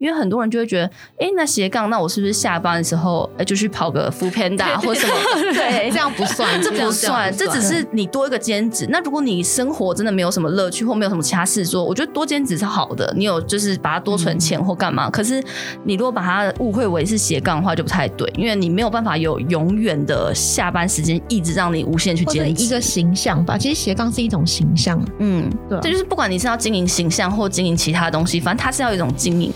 [0.00, 0.86] 因为很多人就会觉得，
[1.18, 5.12] 哎、欸，那斜杠，那我是不是下班的时候，哎、欸，就去跑个 foodpanda 或什么？
[5.52, 8.86] 对，这样不算，这不算，这只是你多一个兼职。
[8.88, 13.12] 那如果你生活真的没有什么乐趣，或没有什么其他事做，我觉得多兼职是好的。
[13.14, 15.06] 你有就是把它多存钱或干嘛。
[15.06, 15.44] 嗯、可是
[15.84, 22.64] 你如果把它误会为是斜杠的话，就不太对，因为你没有办法有永远的下班时间，一直让你无限去兼职。
[22.64, 24.98] 一个形象吧，其实斜杠是一种形象。
[25.18, 29.52] 嗯，对，这就是不管你是要经营形象或经营其他东西，反正它是要有一种经营。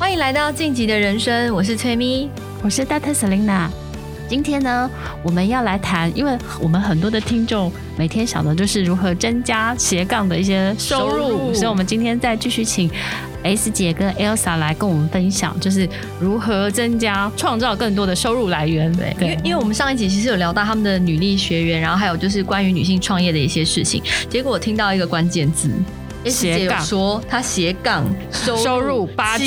[0.00, 2.26] 欢迎来到晋级的人生，我是崔咪，
[2.62, 3.12] 我是 Dr.
[3.12, 3.68] Selina。
[4.26, 4.90] 今天呢，
[5.22, 12.90] 我们要来谈，因为我们很多的听众每天想的就是如何增加斜杠的一些收入，收入，所以我们今天再继续请
[13.42, 15.86] S 姐跟 Elsa 来跟我们分享，就是
[16.18, 18.90] 如何增加、创造更多的收入来源。
[18.96, 25.70] 对，因为因为我们上一集其实有聊到他们的女力学员，然后还有就是关于女性创业的一些事情，结果我听到一个关键字。
[26.24, 29.46] 斜杠说她斜杠收收入八种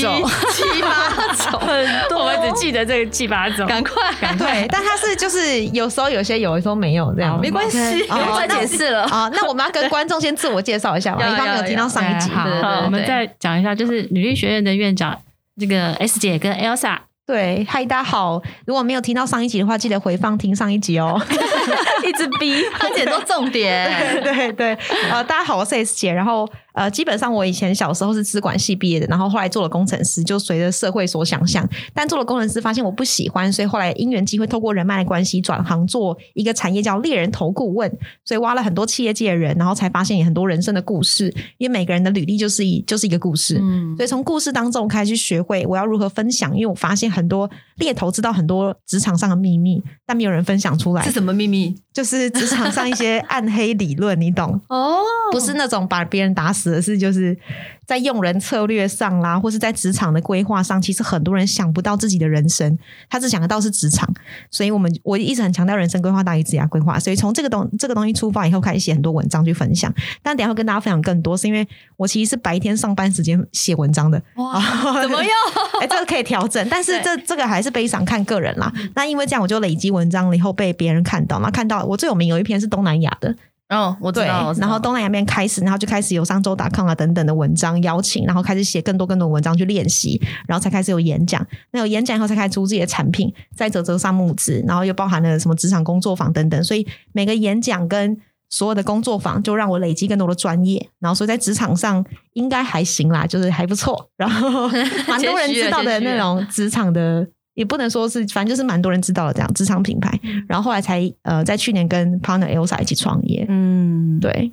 [0.51, 4.65] 七八种 很多，我们只记得这个七八种，赶快赶快！
[4.71, 9.07] 但她是就是有时候有些有，有时候没有这样，没关系，不用再解释了。
[9.07, 12.29] 好，那我们要跟观众先自我介绍一下吧，一般没有听到上一集。
[12.31, 12.43] 好，
[12.85, 15.19] 我们再讲一下，就是女力学院的院长
[15.59, 16.97] 这个 S 姐跟 Elsa。
[17.25, 18.41] 对，嗨，大家好！
[18.65, 21.21] 如果没有听到上一集的话，记得回放听上一集哦。
[22.05, 24.21] 一直逼，而且都重点。
[24.21, 24.77] 对对对，
[25.09, 26.45] 呃，大家好，我是 S 姐，然后。
[26.73, 31.67] 呃，基本上我以前小时候是资管系毕业的，然后后来做了工程师，就随着社会所想象。
[31.93, 37.91] 但做了工程师，发现我不喜欢，所以后来因缘机会，透过人脉的关系，转行做一个产业叫猎人头顾问。
[38.25, 41.33] 所以挖了很多企业界的人，然后才发现有很多人生的故事。
[41.57, 46.53] 因为每个人的履历就是一就是一个故事，嗯，所以从故事当中开始去学会我要如何分享。
[46.55, 51.03] 因为我发现很多猎头知道很多职场上的秘密，但没有人分享出来。
[51.03, 51.75] 是什么秘密？
[51.93, 54.59] 就是职场上一些 暗黑理论，你懂？
[54.69, 55.01] 哦，
[55.31, 56.62] 不是那种把别人打死。
[56.63, 57.37] 指的是就是
[57.85, 62.77] 在用人策略上啦，或是在职场的规划上，其实很多人想不到自己的人生，
[63.09, 64.07] 他只想得到是职场。
[64.49, 66.97] 所以我们我一直很强调人生规划大于职业规划。
[66.97, 69.93] 所以从这个东这个东西出发以后，开始写很多文章去分享。
[70.21, 71.67] 但等下会跟大家分享更多，是因为
[71.97, 74.21] 我其实是白天上班时间写文章的。
[74.35, 74.61] 哇，
[75.01, 75.31] 怎么样？
[75.81, 78.71] 哎、欸，这个可以调整，但是这这个还是非常看个人啦。
[78.95, 83.35] 那因为这样，我就累积文章了以后被别人看到，嘛看到我最有名有一篇是东南亚的。
[83.73, 84.53] 哦，我知道。
[84.57, 91.45] 然后东南亚边开始，然后就开始有商周打抗啊等等的文章邀请，然后开始写更多更多文章去练习，然后才开始有演讲。
[91.71, 96.63] 那有演讲以后，才开始出自己的产品，再啧啧上募资，然后又包含了什么职场工作坊等等。
[96.63, 98.17] 所以每个演讲跟
[98.49, 100.89] 所有的工作坊，就让我累积更多的专业。
[100.99, 104.09] 然后所以在职场上应该还行啦，就是还不错。
[104.17, 104.69] 然后
[105.07, 107.27] 蛮多人知道的那种职场的。
[107.53, 113.45] 也不能说是，反正就是蛮多人知道的这样职场品牌，然后后来才呃，在去年跟 partner Elsa 一起创业。
[113.49, 114.51] 嗯，对。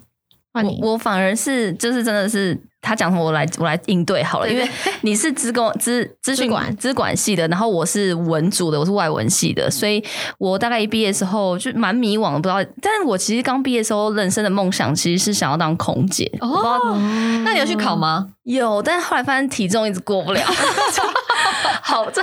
[0.53, 4.69] 我我反而是就是真的是他讲我来我来应对好了，因为
[5.03, 10.03] 你是资工资资讯管资管系的，然后我是文组的，我是外文系的，所以
[10.39, 12.57] 我大概一毕业的时候就蛮迷惘的，不知道。
[12.83, 16.29] 但是我其实刚毕业的时候，人生的梦想其实是想要当空姐。
[16.41, 16.99] 哦，
[17.45, 18.31] 那你要去考吗？
[18.43, 20.43] 有，但是后来发现体重一直过不了。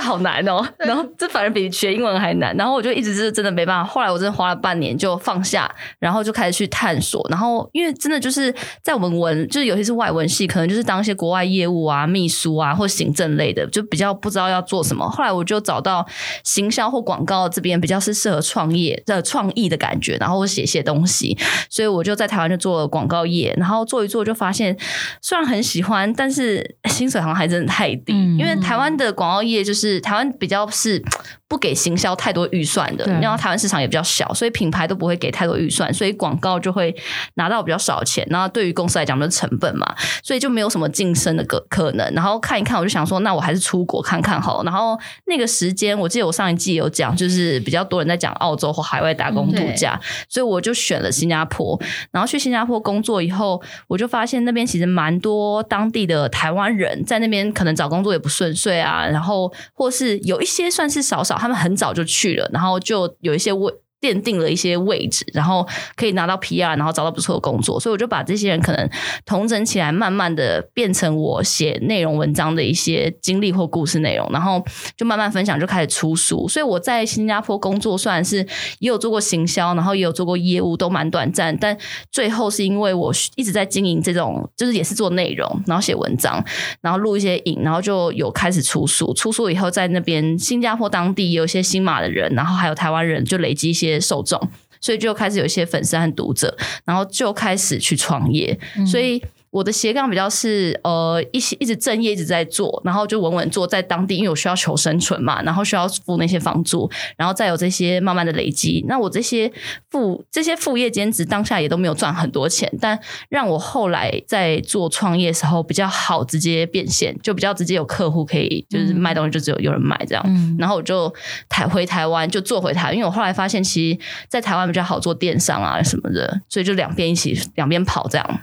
[0.00, 0.66] 好难哦。
[0.78, 2.56] 然后这反而比学英文还难。
[2.56, 3.84] 然后我就一直是真的没办法。
[3.84, 7.26] 后来我真的花了半年就放下，然后就开始去探索。
[7.30, 15.08] 然后因为真的就是在我们文，就是尤其是外文系，可能就是当一些国外业务啊、秘书啊或行政类的，就比较不知道要做什么。
[15.08, 16.06] 后来我就找到
[16.44, 21.36] 行销或广告这边比较是适合创业的创意的感觉，然后我写写东西。
[21.68, 24.76] 所以我就在台湾就做了广告业，然后做一做就发现，
[25.20, 28.12] 虽然很喜欢，但是薪水好像还真的太低。
[28.12, 31.02] 嗯、因为台湾的广告业就是台湾比较是。
[31.48, 36.94] 不给行销太多预算的，然后台湾市场也比较小，所以品牌都不会给太多预算，所以广告就会
[37.36, 38.22] 拿到比较少钱。
[38.28, 39.86] 然后对于公司来讲，就是成本嘛，
[40.22, 42.06] 所以就没有什么晋升的可可能。
[42.12, 44.64] 然后看一看，我就想说，那我还是出国看看好了。
[44.64, 44.94] 然后
[45.24, 51.80] 那个时间，我记得我上一季有讲，就是比较多人在讲澳洲或海外打工度假，所以我就选了新加坡。
[52.10, 61.38] 然后去新加坡工作以后，我就发现那边其实蛮多当地的台湾人在那边，可能找工作也不顺遂啊，然后或是有一些算是少少。
[61.38, 63.52] 他们很早就去了，然后就有一些。
[64.00, 65.66] 奠定了一些位置，然后
[65.96, 68.88] 可以拿到 PR，然后找到不错的工作，所以我就把这些人可能
[69.26, 74.64] 同整起来，慢慢的变成我写内容文章的一些经历或故事内容，然后
[74.96, 76.46] 就慢慢分享，就开始出书。
[76.46, 78.46] 所以我在新加坡工作，算是
[78.78, 81.76] 也有做过行销，然后也有做过业务，都蛮短暂，但
[82.12, 86.44] 最后是因为我一直在经营这种，就是也是做内容，然后写文章，
[86.80, 89.12] 然后录一些影，然后就有开始出书。
[89.14, 93.87] 出书以后，在那边新加坡当地有一些新马的人，然后还有台湾人，就累积一些。
[94.00, 94.40] 受众，
[94.80, 98.58] 所以就开始有一些粉丝和读者，然后就开始去创业。
[98.76, 108.84] 嗯、所以我的斜杠比较是呃一些一直正业一直在做，然后就稳稳做在当地，因为我需要求生存嘛，然后需要付那些房租，然后再有这些慢慢的累积。
[108.86, 109.50] 那我这些
[109.90, 112.98] 副这些副业兼职当下也都没有赚很多钱，但
[113.28, 120.22] 让我后来在做创业的时候比较好直接变现，就比较直接有客户可以就是卖东西就只有有人买这样。
[120.26, 121.12] 嗯、然后我就
[121.48, 123.98] 台回台湾就做回台湾，因为我后来发现其实
[124.28, 128.40] 在台湾比较好做电商啊什么的，所以就两边一起两边跑这样。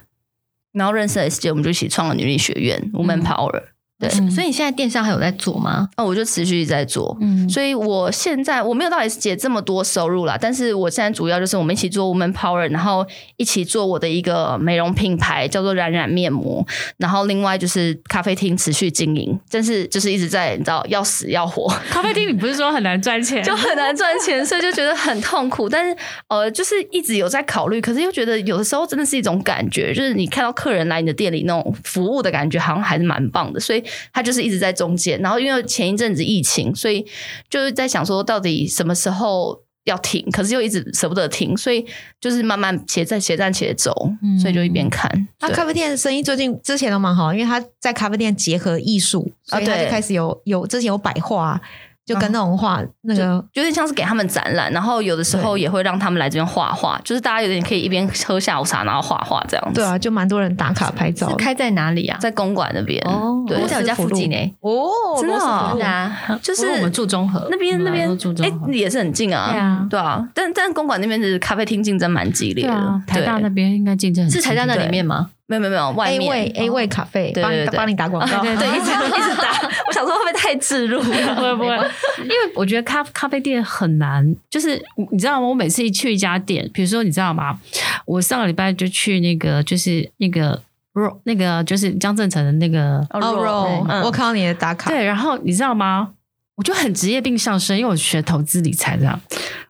[0.76, 3.64] 然后认识了 S 姐，我们就一起创了女力学院 Woman Power。
[3.98, 5.88] 对，所以你现在电商还有在做吗？
[5.96, 7.18] 哦，我就持续在做。
[7.22, 13.08] 嗯，所以我现在我没有到 S 姐这么多收入啦，但是我现在主要就是我们一起做 Woman Power，然后
[13.38, 16.66] 一起做我的一个美容品牌叫做冉冉面膜，
[16.98, 21.66] 然后另外就是咖啡厅持续经营，但是就是一直在你知道要死要活。
[21.90, 25.70] 咖啡厅你不是说很难赚钱， 就很难赚钱，所以就觉得很痛苦。
[25.70, 25.96] 但是
[26.28, 34.76] 呃，就是一直有在考虑，可是又觉得有的时候真的是一种感觉，就是你看到客人来你的店里那种服务的感觉，好像还是蛮棒的，所以他就是一直在。
[34.76, 37.06] 中间，然后因为前一阵子疫情，所以
[37.50, 40.30] 就是在想说，到底什么时候要停？
[40.32, 41.86] 可是又一直舍不得停，所以
[42.20, 43.94] 就是慢慢且战且战且走，
[44.42, 45.10] 所以就一边看。
[45.40, 51.62] 那咖啡店的生意最近之前都蛮好，因为他在咖啡店结合艺术，所以他就开始有有之前有摆画。
[52.06, 59.82] 就跟那种画，那个有点像是给他们展览，然后有的时候也会让他们来这边画画，就是大家有点可以一边喝下午茶，然后画画这样子。
[59.82, 61.34] 对啊，就蛮多人打卡拍照。
[61.36, 62.18] 开在哪里啊？
[62.22, 64.54] 在公馆那边哦，对，在我家附近诶。
[64.62, 64.88] 哦，
[65.20, 65.36] 真的
[65.84, 68.08] 啊，就是我们住中和那边那边，
[68.44, 69.50] 哎，也是很近啊。
[69.52, 73.02] 对啊，对啊，但但公馆那边的咖啡厅竞争蛮激烈的。
[73.08, 75.32] 台大那边应该竞争是台大那里面吗？
[75.48, 79.52] 没有没有没有，外面 A 位 A 位咖啡，帮你帮你打广告，对 对，一直 一直打。
[79.88, 81.00] 我想说会不会太自入？
[81.04, 81.76] 不会不会，
[82.24, 85.48] 因为我觉得咖咖啡店很难，就是你知道吗？
[85.48, 87.60] 我每次一去一家店，比如说你知道吗？
[88.06, 90.60] 我上个礼拜就去那个，就是那个
[90.94, 96.10] Ro，那个就是江振诚的那个 Ro，我看到你的打卡，对，然后你知道吗？
[96.56, 99.20] 我就很职业病上升，因为我学投资理财这样，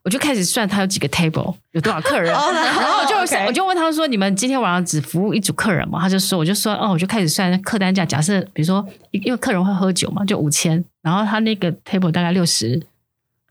[0.05, 3.15] 我就开始算他有几个 table，有多少客人， 然后我就
[3.47, 8.05] 我就问他说：“你们今天晚上只服务一组客人吗？”他就说：“我就说哦，我就开始算客单价。
[8.05, 12.79] 假设比如说，因为客人会喝酒嘛，就五千，然后他那个 table 大概六十，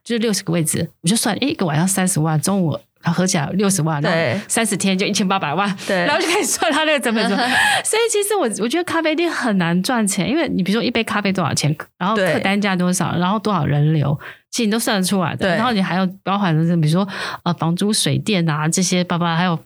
[0.05, 7.23] 就是六十个位置，我就算，诶，一个晚上三十万，中午。”他合起来六十万，对，三十天就一千八百万，对，然后就开始算他那个成本。
[7.85, 14.19] 所以其实我我觉得咖啡店很难赚钱，因为你比如说一杯咖啡多少钱，然后客单价多少，然后多少人流，
[14.55, 15.49] 其实你都算得出来的。
[15.56, 17.09] 然后你还要包含的是比如说
[17.43, 19.59] 呃房租、水电啊这些，爸爸还有。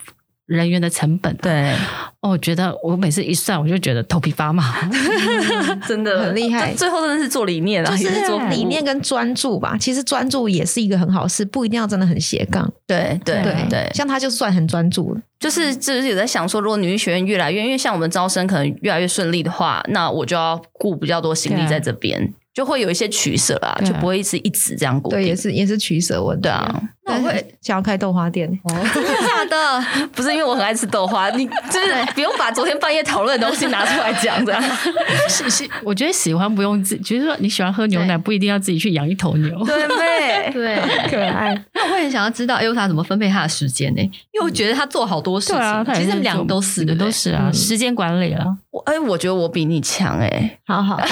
[0.49, 1.75] 人员的成本，对，
[2.23, 4.88] 哦，我觉得我每次一算，我就觉得头皮发麻，
[5.87, 6.73] 真的很厉害。
[6.73, 9.76] 最后真的是做理念啊，就是做理念跟专注吧。
[9.79, 12.67] 其实专注也是一个很好事，不一定要真的很斜杠。
[12.87, 22.32] 对对对对，像他就算很专注了，就是就是有在想说，如果女医学院越来越，因为像我们招生可能越来越顺利的话，那我就要顾比较多心力在这边。
[22.58, 25.12] 就会有一些取舍啦，就不会一直一直这样过。
[25.12, 26.82] 对，也是也是取舍问题啊。
[27.05, 28.50] 那我会想要开豆花店，
[28.93, 30.08] 真的假的？
[30.12, 34.60] 不是因为我很爱吃豆花，你就是不用把昨天半夜讨论的东西拿出来讲这样。
[35.31, 39.64] 喜喜，我觉得喜欢不用自己，就是说你喜欢喝牛奶，不一定要自己去养一头牛。
[39.64, 40.76] 对对 对，
[41.08, 41.54] 可爱。
[41.72, 44.02] 那我会很想要知道 Elsa 怎么分配他的时间呢？
[44.02, 48.44] 因为我觉得他做好多事情，其实两个都是的，都是啊，时间管理了。
[48.70, 51.04] 我哎，我觉得我比你强哎，好好好。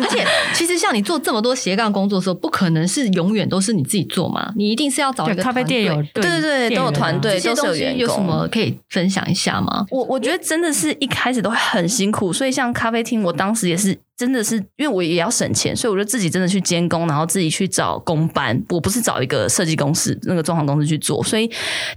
[0.00, 4.52] 而且，其实像你做这么多斜杠工作的时候，不可能是永远都是你自己做嘛？
[4.56, 8.00] 你一定是要找一个咖啡店有对对对，都有团队，都是有员工。
[8.00, 9.86] 有什么可以分享一下吗？
[9.90, 13.98] 我我觉得真的是一开始都会很辛苦，所以像咖啡厅，我当时也是。
[14.16, 18.62] 真的是因为我也要省钱，所以我就自己真的去监工，然后自己去找工班。
[18.68, 21.50] 我不是找一个设计公司、那个装潢公司去做，所以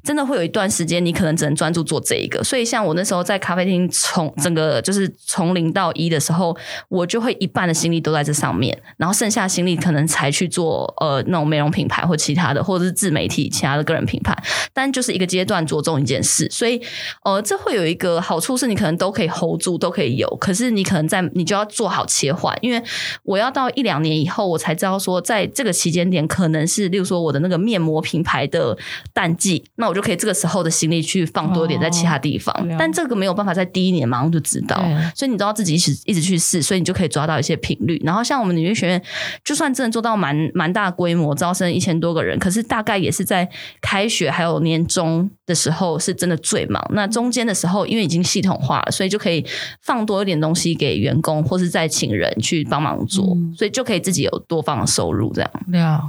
[0.03, 2.43] 真的会有一段时间，你可能只能专注做这一个。
[2.43, 6.55] 所以像我那时候在咖啡厅从整个就是从零到一的时候，
[6.89, 14.35] 我就会一半的心力都在这上面，然后剩下心力可能才去做呃那种美容品牌或其他的，或者是自媒体其他的个人品牌。
[14.73, 16.81] 但就是一个阶段着重一件事，所以
[17.23, 20.27] 呃这会有一个好处是你可能都可以 hold 住，都可以有。
[20.39, 22.04] 可是你可能在你就要做好。
[22.05, 22.81] 切换，因为
[23.23, 28.77] 我要到一两年以后，我才知道说，在这个期间点，可能是，例如说我的那个面膜品牌的
[29.13, 32.53] 淡季，那我就可以这个时候的行李去放多一点在其他地方。
[32.55, 34.83] 哦、但这个没有办法在第一年马上就知道，
[35.15, 38.01] 所以你都要自己一直一直去试，所以你就可以抓到一些频率。
[38.03, 39.01] 然后像我们女力学院，
[39.43, 43.49] 就算真的做到蛮蛮大规模，招生一千多个人，可是大概也是在
[43.81, 46.85] 开学还有年终的时候是真的最忙。
[46.93, 49.45] 那中间的时候，因为已经系统化了，所以就可以
[49.81, 55.49] 放多一点东西给员工，或是在请人去帮忙做，嗯、所以就可以自己有多方的收入，这样。
[55.71, 56.01] 对啊，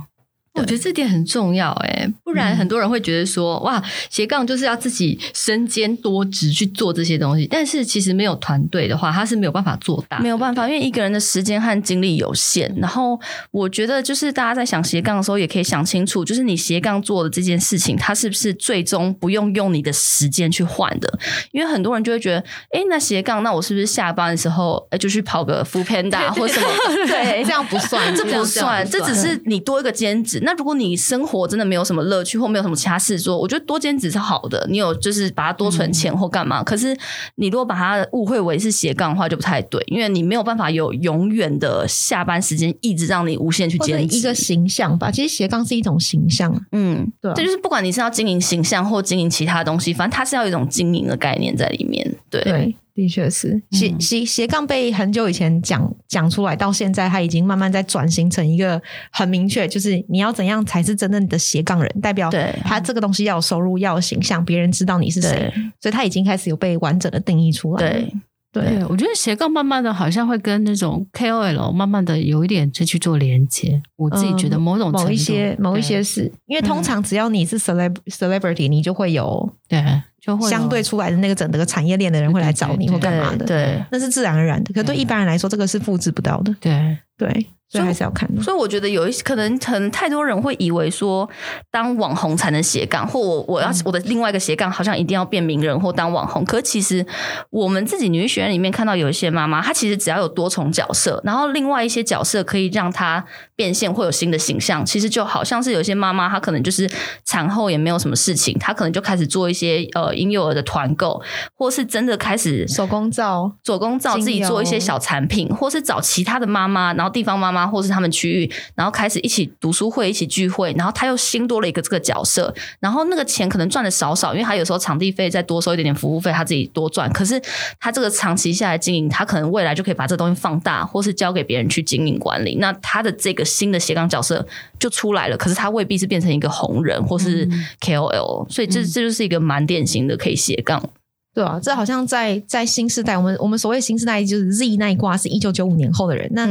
[0.57, 12.75] 我觉得这点很重要哎，不然很多人会觉得说，哇，斜杠就是要自己身兼多职去做这些东西，但是其实没有团队的话，他是没有办法做大，没有办法，因为一个人的时间和精力有限。
[12.79, 13.19] 然后
[13.51, 21.19] 我觉得，就是大家在想斜杠的时候，也可以想清楚，就是你斜杠做的这件事情，它是不是最终不用用你的时间去换的？
[21.53, 22.39] 因为很多人就会觉得，
[22.71, 26.67] 哎，那斜杠，那我是不是下班的时候，哎，就去跑个 foodpanda 或什么？
[27.07, 30.41] 对，这样不算， 这不算，这只是你多一个兼职。
[30.47, 34.65] 那如果你生活真的没有什么乐趣，或没有什么其他事做，我觉得多兼职是好的。
[34.71, 36.63] 你有就是把它多存钱或干嘛。
[36.63, 36.97] 嗯、可是
[37.35, 44.17] 你如果把它误会为是斜杠的话，就不太对，因为你没有办法有永远的下班时间，一直让你无限去兼职。
[44.17, 46.55] 一个形象吧，其实斜杠是一种形象。
[46.71, 52.15] 嗯，对、啊，这就是不管你是要经营形象或经营其他东西，反正它是要有一种经营的概念在里面。
[52.31, 52.43] 对。
[52.43, 58.81] 对的确是斜斜斜杠被很久以前讲讲出来，到现在他已经慢慢在转型成一个
[59.13, 62.31] 很明确，就是你要怎样才是真正的斜杠人，代表
[62.65, 67.79] 他这个东西要有收入，要有形象，别人知道你是谁，所以他已经开始有被完整的定义出来。
[67.79, 68.13] 对。
[68.53, 73.83] 对，我觉得斜杠慢慢的好像会跟那种 KOL 慢慢的有一点就去做连接。
[73.97, 79.79] 我自己觉得某种、嗯、某一些某一些是因为通常只要你是 celeb celebrity，你就会有对
[80.27, 84.73] 就会相对出来的那个整个产业链的人会来找你或干嘛的，对，那是自然而然的。
[84.75, 86.55] 可对一般人来说，这个是复制不到的。
[86.61, 87.47] 对对。
[87.69, 91.29] 所以还是要看，所以我觉得有一些可能，可能太多人会以为说，
[91.69, 96.45] 当网红才能斜杠，或我我要我的另外一个斜杠，好像一定要变名人或当网红。
[96.45, 97.05] 可其实
[97.51, 103.23] 我们自己女力学院里面看到有一些妈妈，她其实只要有多重角色，然后另外一些角色可以让她
[103.57, 104.87] 变现，会有新的形象。
[104.87, 106.89] 其实就好像是有些妈妈，她可能就是
[107.25, 111.21] 产后也没有什么事情，她可能就开始做一些呃婴幼儿的团购，
[111.55, 117.67] 或是真的开始手工皂、手工皂自己做一些小产品，或是找其他的妈妈，然后地方妈妈。
[117.67, 127.13] 或是他们区域，然后开始一起读书会，一起聚会，然后他又新多了一个这个角色，然后那个钱可能赚的少少，因为他有时候场地费再多收一点点服务费，他自己多赚。
[127.13, 127.43] 可是
[127.81, 132.55] 他这个长期下来经营，他可能未来就可以把这东西放大，或是交给别人去经营管理。
[132.61, 134.47] 那他的这个新的斜杠角色
[134.79, 137.49] 就出来了，可是他未必是变成一个红人或是
[137.81, 140.91] KOL，所以这这就是一个蛮典型的可以斜杠。
[141.35, 146.49] 对啊，这好像在在新时代，我们我们所谓新时代就是 Z 那一挂是一九九五年后的人，那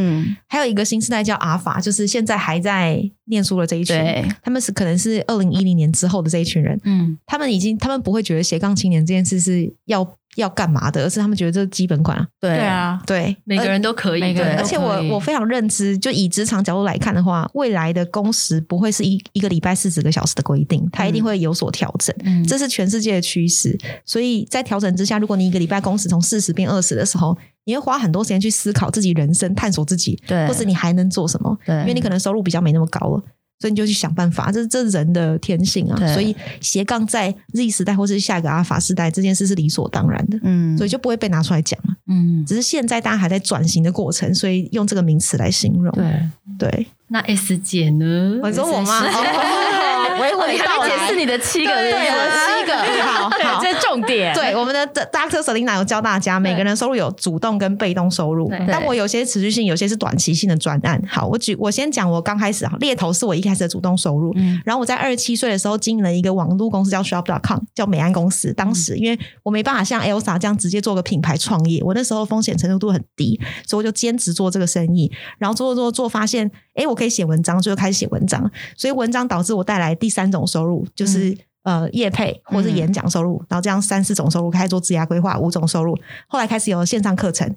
[0.47, 3.97] 还有一个新时代叫阿法，就是现在还在念书的这一群，
[4.43, 10.07] 他们是可能是二零一零年之后的这一群人，嗯，他们已经他们不会觉得斜杠青年这件事是要。
[10.35, 11.03] 要干嘛的？
[11.03, 12.27] 而是他们觉得这是基本款啊。
[12.39, 14.21] 对啊，对，每个人都可以。
[14.33, 22.15] 对，而且我我非常认知，就以职场角度来看的话，未来的工时不会是一一个礼拜四十个小时的规定，它一定会有所调整。
[22.23, 23.77] 嗯，这是全世界的趋势。
[24.05, 31.57] 所以在调整之下，如果你一个礼拜工时从四十变二十的时候，你会花很多时间去思考自己人生，探索自己，对，或者你还能做什么？
[31.65, 33.23] 对，因为你可能收入比较没那么高了。
[33.59, 36.13] 所以你就去想办法，这是这人的天性啊。
[36.13, 40.39] 所以斜杠在 Z 时代或是下一个阿法时代，这件事是理所当然的。
[40.43, 41.95] 嗯，所以就不会被拿出来讲了。
[42.07, 45.91] 嗯，只是现在大家还在转型的过程，所以用这个名词来形容。
[45.93, 48.39] 对对，那 S 姐呢？
[48.43, 49.01] 我说我吗？
[50.17, 53.03] 我我你还没解释你的七个，对，我的七个。
[53.03, 54.33] 好，好，这是重点。
[54.35, 55.39] 对，我们的 Dr.
[55.41, 58.51] Selina 有教大家，每个人收入有主动跟被动收入。
[58.67, 61.01] 但我有些持续性，有些是短期性的专案。
[61.07, 64.33] 好，我举我先讲，我刚开始啊，猎头是我一开始的主动收入。
[64.63, 68.53] 然后我在二十七岁的时候经营了一个网络公司，叫 Shop.com，叫美安公司。
[68.53, 75.11] 当时因为我没办法像 Elsa 这样直接做个品牌创业，我那时候风险程度都很低，所以我就兼职做这个生意。
[75.37, 78.49] 然后做做做做，发现哎，我可以写文章，所以就开始写文章。
[78.75, 81.31] 所以文章导致我带来第三种收入，就是、
[81.63, 85.97] 嗯、呃业配或是演讲收入，嗯、然后这样三四种收入开始做职涯规划，五种收入，
[86.27, 87.51] 后来开始有了线上课程，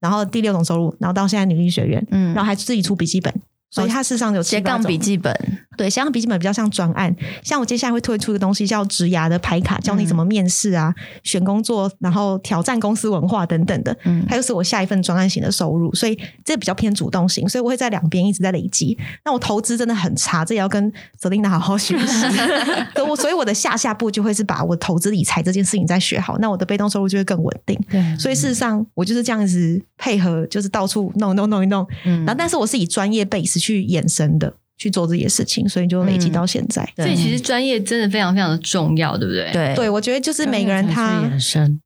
[0.00, 3.32] 然后第六种收入，然后到现在女力学院，嗯，然后还自己出笔记本。
[3.70, 5.34] 所以它事实上有斜杠笔记本，
[5.76, 13.96] 对，斜杠笔记本比较像专案，像我接下来会推出一个东西叫职涯的牌卡，教你怎么面试啊、嗯、选工作，然后挑战公司文化等等的。
[14.04, 18.96] 嗯，它就是我下一份专案型的收入，所以这比较偏主动型，所以我会在两边一直在累积。
[19.24, 22.26] 那我投资真的很差，这也要跟 Selena 好好学习。
[22.94, 27.78] 所以我所以我的下下步就会是把我投资理财这件事情再学好，那我的被动收入就会更稳定。
[27.90, 31.86] 对，所以事实上我就是这样子配合，就是到处弄弄弄一弄。
[32.04, 33.54] 嗯，然后但是我是以专业 base。
[33.64, 36.88] 去衍生的去做这些事情，所以就累积到现在。
[36.96, 39.50] 所以其实专业真的非常非常的重要，对不对？
[39.52, 41.22] 对，对我觉得就是每个人他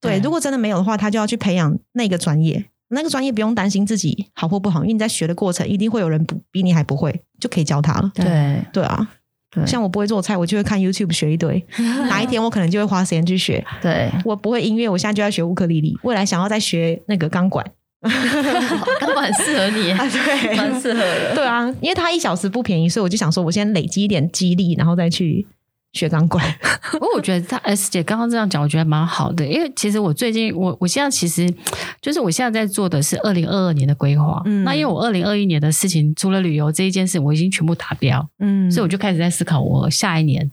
[0.01, 2.65] 对，对，如果真的没有的话，他就要去培养那个专业。
[2.91, 8.11] 那个专业不用担心自己好或不好，因为你在学的过程一定会有人不比你还不会，就可以教他了。
[8.15, 9.07] 对，对啊。
[9.67, 11.63] 像我不会做菜，我就会看 YouTube 学一堆。
[12.09, 13.63] 哪一天我可能就会花时间去学。
[13.83, 15.99] 对，我不会音乐，我现在就要学乌克丽丽。
[16.03, 17.65] 未来想要再学那个钢管。
[19.01, 21.35] 钢管适合你，啊，对，蛮适合的。
[21.35, 25.47] 对啊，因为它一小时不便宜，所以我就想说，我先累积一点激励，然后再去
[25.93, 26.45] 学钢管。
[26.93, 31.53] 不过我觉得她 S 姐刚刚这样讲，我觉得蛮好的，因为其实我最近我我现在其实
[32.01, 34.41] 就是我现在在做的是二零二二年的规划。
[34.45, 38.29] 嗯，那因为我二零二一年的事情，除了旅游这一件事，我已经全部达标。
[38.39, 40.49] 嗯，所以我就开始在思考我下一年。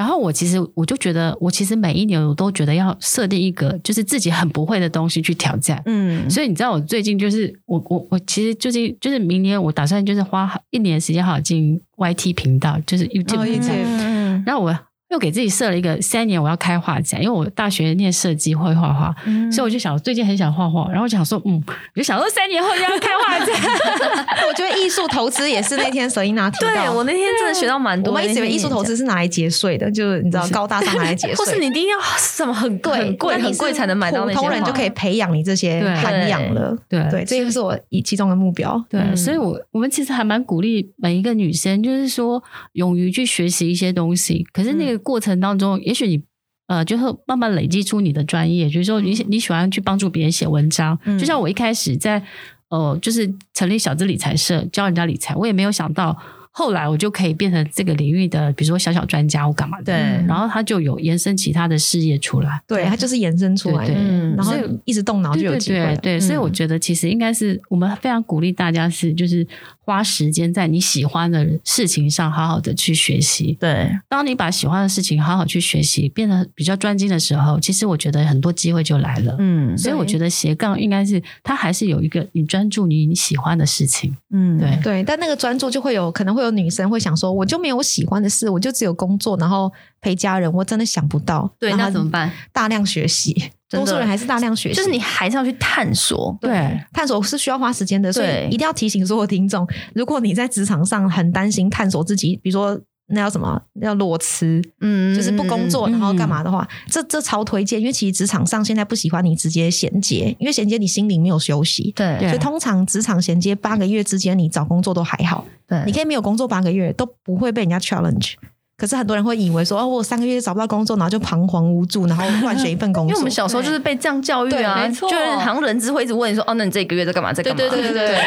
[0.00, 5.82] 然后我其实我就觉得，我其实每一年我都觉得要设定一个就是自己很不会的东西去挑战。
[5.84, 13.68] 嗯，所以你知道我最近就是我我我其实最近就是明年我打算就是花一年时间好好进 YT 频道，就是 YouTube 频道。
[13.68, 14.74] 哦，然后我。
[15.10, 23.48] 又给自己设了一个三年我要开画展，因为我大学念设计会画画，嗯、所以我就想最近很想画画，然后我想说，嗯，我就想说三年后就要开画展。
[24.48, 28.12] 我觉得艺术投资也是那天 Selina 提到，对我那天真的学到蛮多。
[28.12, 34.36] 我们一直以为艺术投资是拿来节税的，就是你知道 高大上拿来节税，或是你一定要什么很贵、很贵、很贵才能买到那些。
[34.36, 36.76] 普通人就可以培养你这些涵养了。
[36.88, 38.80] 对对，这就是我以其中的目标。
[38.88, 42.42] 对，嗯、所以我我们其实还蛮鼓励每一个女生，就是说
[42.74, 44.46] 勇于去学习一些东西。
[44.52, 46.22] 可是那个过程当中，也许你
[46.68, 52.22] 呃，就是慢慢累积出你的专业，就是说你你喜欢去帮助别人写文章，嗯、就像我一开始在
[52.68, 56.16] 呃，就是成立小资理财社教人家理财，我也没有想到。
[56.52, 59.84] 后来我就可以变成这个领域的，比如说小小专家我干嘛的。
[59.84, 59.94] 对，
[60.26, 62.60] 然后他就有延伸其他的事业出来。
[62.66, 63.94] 对，他就是延伸出来的。
[63.96, 64.52] 嗯，然后
[64.84, 65.78] 一直动脑就有机会。
[66.02, 69.46] 对，对，所以我觉得其实应该是我们非常鼓励大家是，就是
[69.90, 73.56] 花时间在你喜欢的事情上，好好的去学习。
[73.60, 79.36] 对，当你把喜欢的事情好好去学习，变得比较专精的时候，其实我觉得很多机会就来了。
[79.38, 84.16] 嗯，所以我觉得斜杠应该是它还是有一个你专注于你喜欢的事情。
[84.32, 86.40] 嗯，对对，但那个专注就会有可能会。
[86.40, 89.70] 会有女生会想说，我就没有喜欢的事，我就只有工作，然后
[90.00, 91.54] 陪家人，我真的想不到。
[91.58, 92.32] 对，那怎么办？
[92.50, 96.36] 大量学习，多数人还是大量学习，就是你还是要去探索。
[96.40, 102.80] 对，探索是需要花时间的，所以一定要提醒所有听众，如果你在职场上很担心探索自己，比如说。
[103.12, 103.60] 那要什么？
[103.80, 104.62] 要裸辞？
[104.82, 107.80] 嗯，就是不工作，然后干嘛的话，嗯、这这超推荐。
[107.80, 111.92] 因为其实职场上现在不喜欢你直接衔接，因为衔接你心里没有休息。
[111.96, 115.44] 对，所以通常职场衔接八个月之间，你找工作都还好。
[115.66, 118.34] 对，你可以没有工作八个月，都不会被人家 challenge。
[118.80, 123.10] 可是很多人会以为说，哦，我三个月找不到工作，然后就彷徨无助，然后乱选一份 工作。
[123.10, 127.30] 因为我们小时候就是被这样教育啊，没错，就是好像人资会一直问你说，哦，那你这个月在干嘛？
[127.30, 127.58] 在干嘛？
[127.58, 128.18] 对对对对对。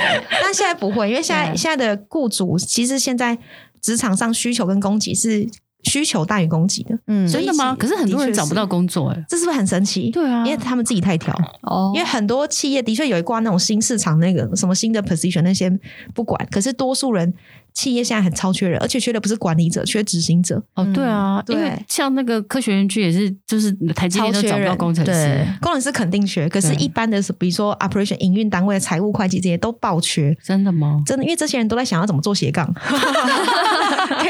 [0.42, 3.38] 但现在不会，因为现在 现在的雇主其实现在。
[3.82, 5.46] 职场上需求跟供给是
[5.84, 7.76] 需求大于供给的，嗯，真的吗？
[7.78, 10.10] 可是很多人找不到工作，哎，这是不是很神奇？
[10.12, 11.92] 对啊，因为他们自己太挑哦。
[11.94, 15.72] 因为很多企业的确有一挂那种新市场那个什么新的 position 那些
[16.14, 17.34] 不管，可是多数人
[17.74, 20.64] 企业现在很超缺人，而且缺的不是管理者，缺执行者。
[20.76, 30.36] 哦，对啊，因为像那个科学园区也是，就是台积电都找不到工程师，工程师肯定缺，可是一般的比如说 operation 营运单位、财务会计这些都爆缺。
[30.44, 31.02] 真的吗？
[31.06, 32.74] 真的，因为这些人都在想要怎么做斜杠。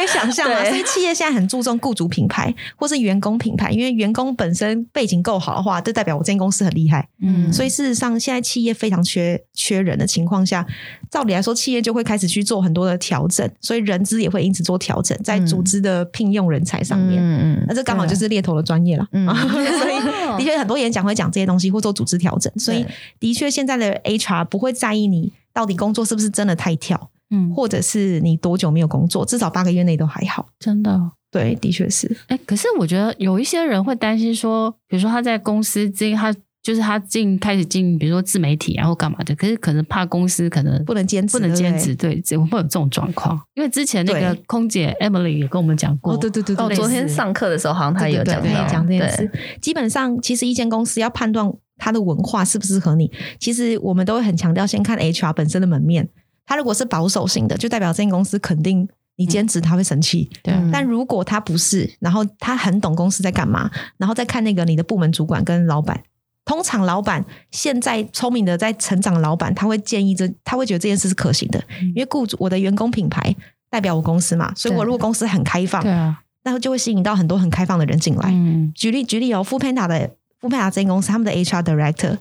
[0.03, 7.07] 可以想象啊，所以企业现在很注重雇主品牌或是员工品牌，因为员工本身背景够好的话，就代表我这间公司很厉害。
[7.21, 10.65] 嗯，所以事实上，现在企业非常缺缺人的情况下，
[11.09, 17.21] 照理来说，企业就会开始去做很多的调整，所以人资也会因此做调整，在组织的聘用人才上面。
[17.21, 19.07] 嗯嗯，那这刚好就是猎头的专业了。
[19.13, 19.25] 嗯，
[19.79, 22.51] 所以的确很多演讲会讲这些东西，或做组织调整。
[22.57, 22.85] 所以
[23.19, 27.09] 的确，现在的 HR 不会在意你到底工作是不是真的太跳。
[27.33, 29.25] 嗯，或者是你多久没有工作？
[29.25, 31.11] 至少八个月内都还好，真的。
[31.31, 32.07] 对，的确是。
[32.27, 43.41] 哎、欸，可是我觉得有一些人会担心说，比如说他在公司进，他就是他进开始进，比如说自媒体然后干嘛的，可是可能怕公司可能不能坚持，不能坚持，对，怎么会有这种状况？
[43.55, 49.29] 因为之前那个空姐 Emily 也跟我们讲过，哦，对对对对，哦，昨天上课的时候好像他也有讲讲这件事。
[49.59, 56.07] 基本上，其实一间公司要判断它的文化适不适合你，其实我们都会很强调先看 HR 本身的门面。
[56.45, 60.29] 他如果是保守型的，就代表这间公司肯定你兼职他会生气。
[60.41, 66.03] 对、嗯，但如果他不是，然后他很懂公司在干嘛，然后再看那个你的部门主管跟老板，
[66.45, 73.35] 通常老板现在聪明的在成长的老板，他会建议这，他会觉得这件事是可行的，嗯、因为雇主我的员工品牌
[73.69, 78.29] 代表我公司嘛，所以我如果公司很开放，对啊，那就会吸引到很多很开放的人进来。
[78.31, 80.09] 嗯，举例举例哦，Foodpanda 的
[80.41, 82.17] Foodpanda 这间公司，他们的 HR Director。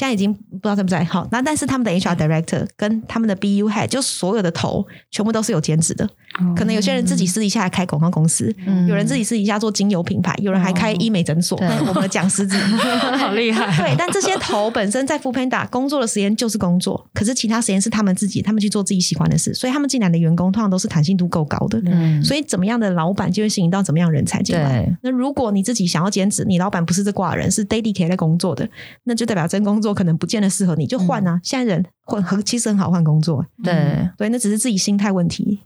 [0.00, 6.08] 现在已经不知道在不在好，那但是他们的 HR director 跟他们的 BU head 就所有的头全部都是有兼职的，
[6.40, 11.58] 嗯、可能有些人自己私底下还开广告公司，嗯、有人自己私底下做精油品牌，有人还开医美诊所。
[11.60, 12.60] 嗯、我们的讲师之一
[13.18, 13.74] 好厉害、哦。
[13.76, 21.78] 对，但这些头本身在 Foodpanda 工作的时间就是工作，可是其他时间是他们自己，他们去做自己喜欢的事，所以他们进来的员工通常都是弹性度够高的。
[21.84, 24.82] 嗯，所以怎么样的老板就会吸引到怎么样人才进来。
[24.82, 28.66] 对那如果你自己想要兼职，你老板不是这挂人，是 dedicated 在工作的，
[29.04, 29.89] 那就代表真工作。
[29.90, 31.40] 所可能不见得适合你，就换啊。
[31.42, 35.58] 现在人换很其实很好换工作，对对，那只是自己心态问题。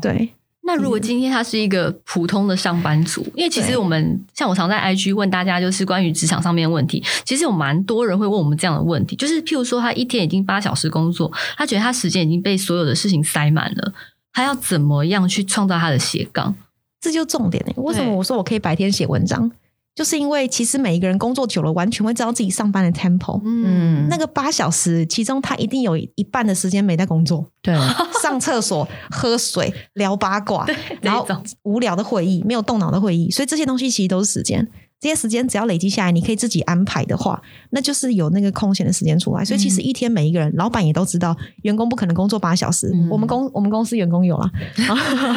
[0.00, 0.30] 对。
[0.64, 13.92] 那如果今天他是一个普通的上班族，因为其实我们像我常在 IG 问大家，就是关于职场上面的问题，其实有蛮多人会问我们这样的问题，就是譬如说他一天已经八小时工作，他觉得他时间已经被所有的事情塞满了，
[14.32, 16.54] 他要怎么样去创造他的斜杠？
[17.00, 17.72] 这就重点呢。
[17.76, 19.50] 为什么我说我可以白天写文章？
[19.94, 23.40] 就是因为其实每一个人工作久了，完全会知道自己上班的 tempo。
[23.44, 27.46] 嗯，那个八小时，其中他一定有一半的时间没在工作。
[27.60, 27.74] 对，
[28.22, 30.66] 上厕所、喝水、聊八卦，
[31.02, 31.26] 然后
[31.64, 34.66] 无聊的会议、没有动脑的会议，所以这些东西其实都是时间。
[34.98, 39.44] 这些时间只要累积下来，你可以自己安排的话，那就是有那个空闲的时间出来。
[39.44, 42.88] 所以其实一天每一个人，老板也都知道，员工不可能工作八小时。
[43.10, 44.94] 我们公我们公司员工有啊， 他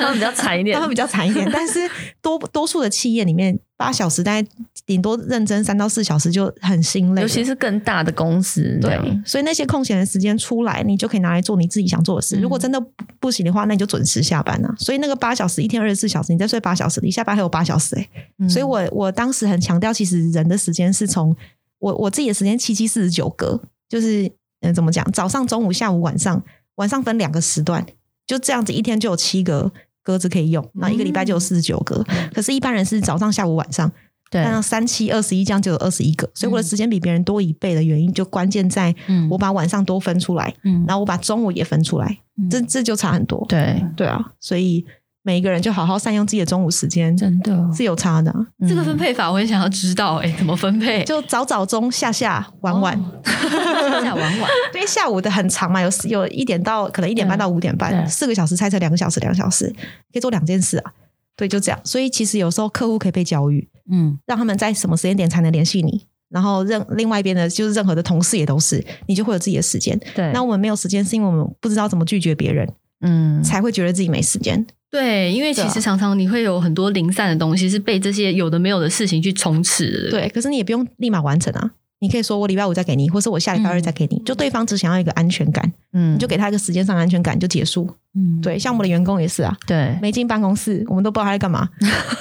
[0.09, 1.49] 们比较惨一点， 他们比较惨一点。
[1.51, 1.79] 但是
[2.21, 4.47] 多多数的企业里面，八小时大概
[4.85, 8.77] 顶多认真三到四小时就很心累，尤其是更大的公司。
[8.79, 12.35] 对，所以那些空闲的时间出来，你就可以拿来做你自己想做的事。
[12.35, 12.79] 如果真的
[13.19, 14.75] 不行的话，那你就准时下班啊。
[14.77, 18.07] 所以那个八小时，一天二十四小时，你再睡八小时，你下班还有八小时哎、
[18.39, 18.47] 欸。
[18.47, 19.55] 所以我我当时很。
[19.55, 21.33] 很强调，其实人的时间是从
[21.79, 23.57] 我我自己的时间七七四十九格，
[23.87, 25.09] 就是嗯，怎么讲？
[25.13, 26.43] 早上、中午、下午、晚上，
[26.75, 27.85] 晚上分两个时段，
[28.27, 29.71] 就这样子，一天就有七个
[30.05, 32.01] 格子可以用，那一个礼拜就有四十九个。
[32.07, 33.91] 嗯、可是，一般人是早上、下午、晚上，
[34.29, 36.29] 对，那三七二十一，这样就有二十一个。
[36.33, 38.95] 所以我的时间比别人多一倍的原因，就关键在
[39.29, 43.43] 我把晚上多分出来，嗯，然后我把中午也分出来，嗯、这这就差很多。
[43.49, 44.85] 对对啊，所以。
[45.25, 48.31] 每一个人就好好善用自己的中午时间，真的是有差的。
[48.59, 51.03] 嗯、这个分配法我也想要知道，哎，怎么分配？
[51.03, 54.49] 就早早中下下晚晚，下下晚晚。
[54.75, 59.67] 因为下午的很长嘛，有有一点到可能一点半到五点半，四个小时，猜测两个小时，两个小时
[60.13, 60.93] 可以做两件事啊。
[61.35, 61.81] 对，就这样。
[61.83, 69.99] 所以其实有时候客户可以被教育，嗯，让他们在什么时间点才能联系你，然后任另外一边的，就是任何的同事也都是，你就会有自己的时间。
[70.13, 74.65] 对，那我们没有时间，是因为我们不知道怎么拒绝别人，嗯，才会觉得自己没时间。
[74.95, 80.11] 对，因为其实常常你会有很多零散的东西，是被这些有的没有的事情去充斥的。
[80.11, 87.89] 对，可是你也不用立马完成啊，你可以说我礼拜五再给你，或是我下礼拜二再给你，嗯、就对方只想要一个安全感，嗯，你就给他一个时间上的安全感就结束。
[88.17, 91.67] 嗯，对，像我们的员工也是啊，对，没进办公室，我们都不知道他在干嘛，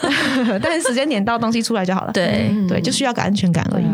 [0.60, 2.12] 但是时间点到，东西出来就好了。
[2.12, 3.84] 对，对，就需要个安全感而已。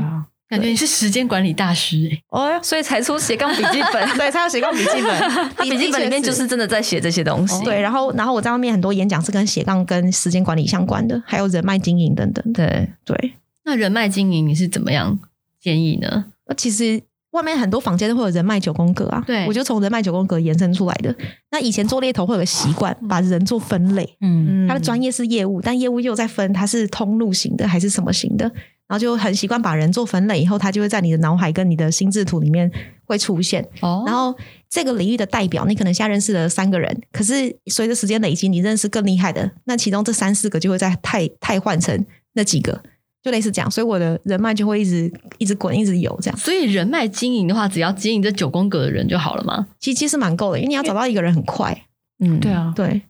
[0.50, 5.30] 感觉你是时间管理大师哎，哦，所以才出斜杠笔记本， 对，才有斜杠笔记本。
[5.70, 7.62] 笔记本里面就是真的在写这些东西。
[7.64, 12.52] 对，然后，然后我在外面很多演讲是跟斜杠、跟时间管理相关的，还有人脉经营等等。
[12.52, 13.34] 对对，
[13.64, 15.20] 那人脉经营你是怎么样
[15.60, 16.24] 建议呢？
[16.48, 21.14] 那其实外面很多坊间都会有人脉九宫格啊，对，我就从人脉九宫格延伸出来的。
[21.52, 28.50] 那以前做猎头会有个习惯，把人做分类，嗯，他的专业是业务，但业务又在分他是通路型的还是什么型的。
[28.90, 32.68] 然后就很习惯把人做分类，以后他就会在你的脑海跟你的心智图里面
[33.04, 33.64] 会出现。
[33.82, 34.36] 哦，然后
[34.68, 42.82] 这个领域的代表，你可能现在认识了三个人，可是随着时间累积，你认识更厉害的，那其中这三四个就会在太太换成那几个，
[43.22, 43.70] 就类似这样。
[43.70, 46.36] 所以我的人脉就会一直一直滚，一直有这样。
[46.36, 49.68] 所以人脉经营的话，只要经营这九宫格的人就好了吗？
[49.78, 51.84] 其实其实蛮够的，因为你要找到一个人很快。
[52.18, 53.00] 嗯，对啊，对。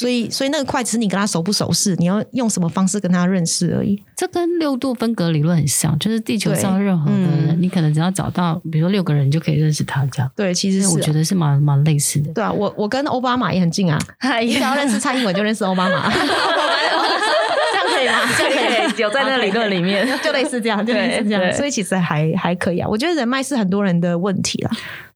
[0.00, 4.02] 所以，所以那个快只是你跟他熟不熟识，你要用什么方式跟他认识而已。
[4.16, 10.30] 这跟六度分隔理论很像，就是地球上任何的人，嗯、你可能只要找到，比如说六个人，你就可以认识他这样。
[10.34, 12.32] 对，其实、啊、我觉得是蛮蛮类似的。
[12.32, 13.98] 对啊，我我跟欧巴马也很近啊，
[14.40, 18.94] 你只要认识蔡英文就认识欧巴马， 这样可以吗？
[18.96, 21.52] 以，有在那个理论里面， 就类似这样，就类似这样。
[21.52, 24.70] 所以其实还还可以啊，我觉得人脉是很多人的问题啦。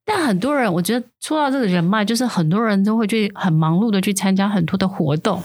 [0.05, 5.43] 但很多人，我觉得说到这个人脉，就是很多人都会去很忙碌的去参加很多的活动，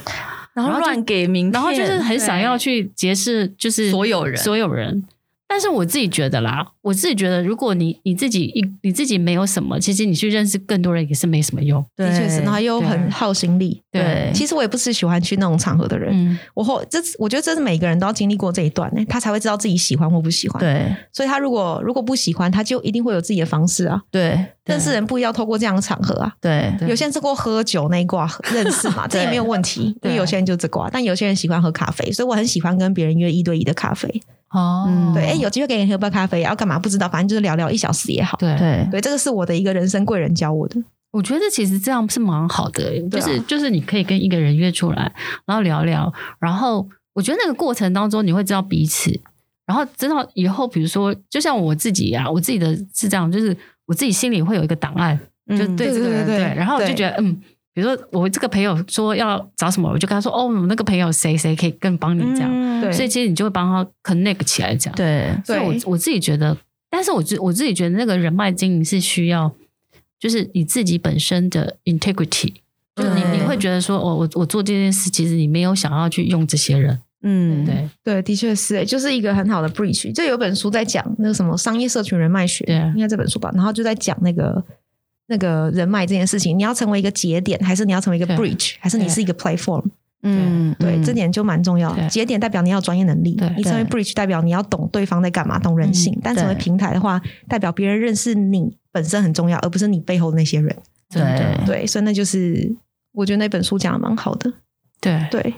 [0.54, 5.04] 然后乱给名片，然后就是很想要去结识，就是所有人，所有人。
[5.52, 11.84] 但是我自己觉得啦，我自己觉得，如果你你自己一你自己没有什么，其实你去认识更多人也是没什么用。
[11.96, 13.82] 的确是，然后又很耗心力。
[13.92, 16.12] 对，其实我也不是喜欢去那种场合的人。
[16.14, 20.60] 嗯我后这我觉得这是每个人都要经历过这一段呢，他才会知道自己喜欢或不喜欢。
[20.60, 24.00] 对，所以他如果如果不喜欢，他就一定会有自己的方式啊。
[24.12, 26.32] 对，认识人不一定要透过这样的场合啊。
[26.40, 29.98] 对，有些人是过喝酒那一挂认识嘛， 这也没有问题。
[30.04, 34.22] 因为有些人就这挂，但有些人喜欢喝咖啡，所以我很喜欢跟别人约一对一的咖啡。
[34.52, 38.38] 哦，嗯、对，哎，有机会给你喝杯咖啡，要干嘛不知道，反正就是聊聊一小时也好。
[38.38, 40.82] 对对对，这个是我的一个人生贵人教我的。
[41.12, 45.12] 我觉得其实这样是蛮好的，就是、啊、就是你可以跟一个人约出来，
[45.46, 49.12] 然后聊聊，然后我觉得那个过程当中你会知道彼此，
[49.66, 57.40] 然后知道以后，比如说，就像我自己啊，我自己的是这样，就是我自己心里会有一个档案，嗯、就对这个人对，然后我就觉得嗯。
[57.80, 62.50] 比如说，我这个朋友说要找什么，我就跟他说：“哦，我那个朋友谁谁可以更帮你这样。
[62.52, 64.96] 嗯”对，所以其实你就会帮他 connect 起来，这样。
[64.98, 66.58] 对，所以我我自己觉得
[66.90, 69.50] 但是我自我自己觉得那个人脉经营是需要，
[70.20, 72.56] 就是你自己本身的 integrity，
[72.98, 77.00] 就是你你会觉得说，哦，我我做这件事，其实你没有想要去用这些人。
[77.22, 80.14] 嗯，对对，的确是，就是一个很好的 bridge。
[80.14, 82.66] 就有本书在讲那个什么商业社群人脉学，
[82.96, 83.52] 应该这本书吧。
[83.54, 84.64] 然后就在讲那个
[85.30, 89.84] 那个人脉这件事情，你要成为一个节点，还是你要成为一个 bridge，还是你是一个 platform？
[90.24, 91.96] 嗯，对，嗯这点就蛮重要。
[92.10, 96.14] 节点代表你要有专业能力，你成为 bridge 代表你要懂对方在干嘛，懂人性。
[96.16, 100.76] 嗯但成为平台的话，代表别人认识你本身很重要，而不是你背后的那些人。
[101.10, 101.22] 对
[101.66, 102.76] 对，所以那就是
[103.14, 104.52] 我觉得那本书讲的蛮好的。
[105.00, 105.54] 对对。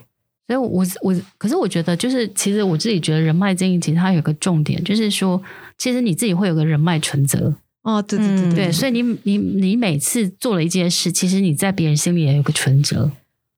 [0.47, 5.41] 所以我，我我可是我觉得，就是其实我自己觉得人脉经营，其实它有个重点，就是说，
[5.77, 7.55] 其实你自己会有个人脉存折。
[7.83, 13.11] 哦，对对对对，所以你你你每次做了一件事，其实你在别人心里也有个存折。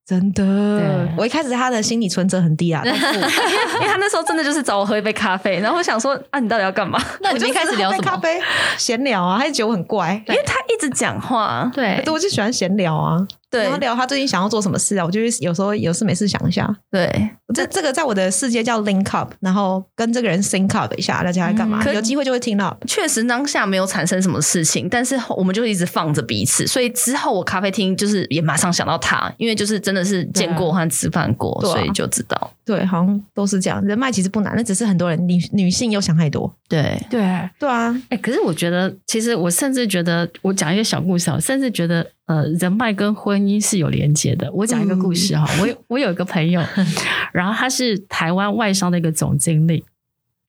[0.06, 0.44] 真的
[0.78, 7.02] 对，我一开始他的心理存折很低啊， 因为因为他那时候真的就是找我喝一杯咖啡，然后我想说啊，你到底要干嘛？
[7.22, 8.02] 那你们一开始聊什么？
[8.02, 8.38] 咖啡
[8.76, 10.22] 闲聊啊，还是觉得我很怪？
[10.28, 13.26] 因为他一直讲话，对，对，我就喜欢闲聊啊。
[13.54, 16.68] 对，然后聊他最近想要做什么事啊，我就会有时候有事没事想一下。
[16.90, 21.80] 对，这这个在我的世界叫 link up，然后跟这个人 sync up 一下，大家在干嘛？
[21.84, 22.76] 嗯、有机会就会听到。
[22.86, 32.50] 确实当下没有产生什么事情，但是我们就一直放着彼此，所以之后我咖啡厅就是也马上想到他，因为就是真的是见过和吃饭过，啊、所以就知道。
[32.64, 33.84] 对，好像都是这样。
[33.84, 36.50] 人脉其实不难，那只是很多人女女性又想太多。
[36.68, 37.20] 对对
[37.58, 44.50] 对啊，哎、欸，可是我觉得，其实我甚至觉得，我讲一个小故事啊，甚至觉得，呃，人脉跟婚姻是有连接的。
[44.52, 46.62] 我讲一个故事哈，嗯、我有 我有一个朋友，
[47.34, 49.84] 然后他是台湾外商的一个总经理，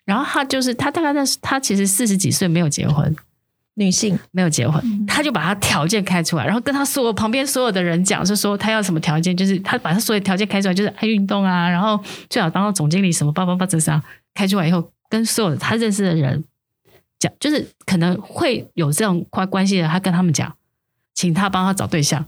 [0.06, 3.13] 然后他就是他大概在他其实四十几岁没有结婚，
[3.75, 4.17] 女性。
[4.31, 11.97] 没有结婚，他就把他条件开出来，然后跟他所有旁边所有的人讲，是说他要什么条件，就是他把他所有条件开出来，就是爱运动啊，然后
[12.29, 14.01] 最好当到总经理什么叭叭叭这啥，
[14.33, 16.43] 开出来以后，跟所有的他认识的人
[17.19, 20.55] 讲，就是可能会有这种关关系的，他跟他们讲，
[21.13, 22.25] 请他帮他找对象。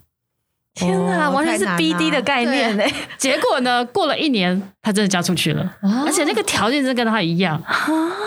[0.77, 2.83] 天啊，完全是 BD 的概念呢！
[3.17, 5.73] 结果呢，过了一年，他真的嫁出去了，
[6.05, 7.61] 而且那个条件真的跟他一样。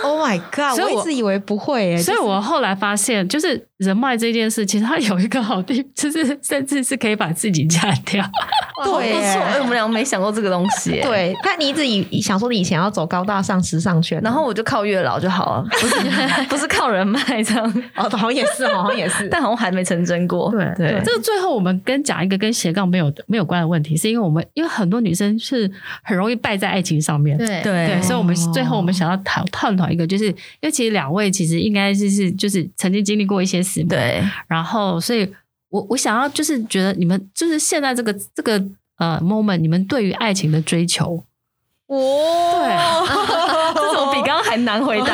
[0.03, 0.77] Oh my god！
[0.77, 8.25] 所以我一直以为不会诶，所以我后来发现，就是人脉这件事，其实它有一个好地，就是甚至是可以把自己嫁掉。
[8.83, 11.01] 对，不错，我们俩没想过这个东西。
[11.03, 15.95] 对，但你一直以想说你以前要走高大上时尚圈，然后我就靠月老就好了，不是
[16.49, 17.85] 不是靠人脉这样。
[17.95, 20.51] 哦，好像也是，好像也是，但好像还没成真过。
[20.51, 25.71] 对对，这个最后我们跟讲一个跟斜杠没有没有关的问题，是因为我们因为很多女生是
[26.03, 27.39] 很容易败在爱情上面。
[27.39, 35.31] 对对对，所以我们最后我们想要讨探讨一个，就是因为其实两位其实应该就是就是曾经经历过一些事，对，然后所以
[35.69, 38.61] 我我想要就是觉得你们就是现在这个这个。
[39.01, 41.25] 呃、uh,，moment，你们对于爱情的追求，
[41.87, 41.97] 哦，
[42.53, 42.69] 对，
[44.13, 45.07] 比刚刚还难回答。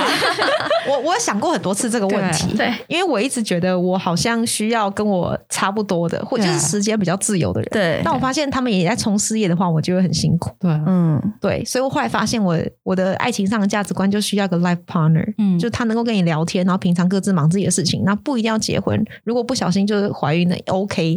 [0.89, 7.69] 我我有想过很多次这个问题，对，因为我一直觉得我好像需要跟我差不多的，或者是时间比较自由的人。
[7.73, 10.51] 对，但我发现他们也在冲事业的话，我就会很辛苦。
[10.61, 21.03] 对，嗯，对，所以我后来发现我，我我的爱情上的价值观就需要个 life partner，嗯，就他能够跟你聊天，然后平常各自忙自己的事情，那不一定要结婚，如果不小心就是怀孕了，OK，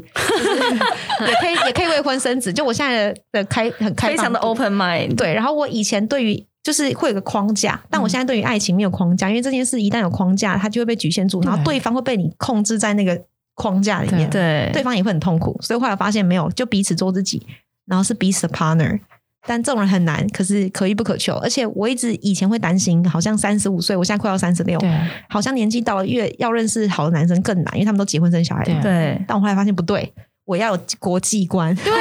[1.27, 2.51] 也可以也可以未婚生子。
[2.51, 5.15] 就我现在的开很开放，非常的 open mind。
[5.15, 13.19] 对，然后我以前对于就是会有个框架，但我现在对于爱情没有框架，嗯、因为这件事一旦有框架，它就会被局限住，然后对方会被你控制在那个
[13.55, 15.59] 框架里面，对，对方也会很痛苦。
[15.63, 17.43] 所以后来发现没有，就彼此做自己，
[17.87, 18.99] 然后是彼此的 partner。
[19.47, 21.33] 但这种人很难，可是可遇不可求。
[21.37, 24.79] 而且我一直以前会担心，好像三十五岁，我现在快要三十六，
[25.27, 28.83] 好像年纪到了越要认识好的男生更难，因为他们都结婚生小孩了。
[28.83, 30.13] 对，但我后来发现不对，
[30.45, 31.73] 我要有国际观。
[31.73, 31.91] 对。